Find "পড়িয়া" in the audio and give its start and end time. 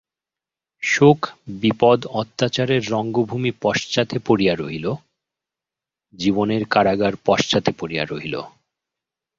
4.19-4.53, 7.79-8.03